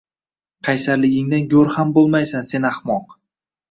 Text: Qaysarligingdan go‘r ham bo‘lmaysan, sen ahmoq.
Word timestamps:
Qaysarligingdan 0.67 1.47
go‘r 1.53 1.71
ham 1.77 1.95
bo‘lmaysan, 2.01 2.53
sen 2.53 2.71
ahmoq. 2.75 3.19